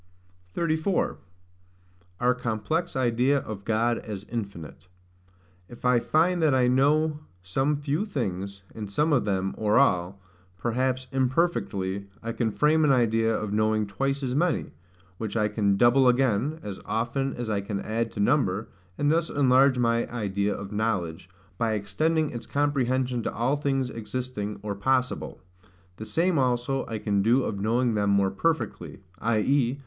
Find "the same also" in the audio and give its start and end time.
25.97-26.87